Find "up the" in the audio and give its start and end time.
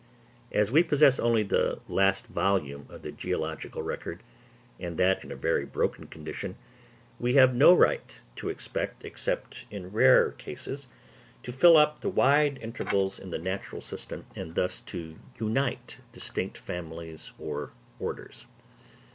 11.77-12.09